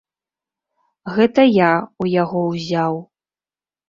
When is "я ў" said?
1.45-2.03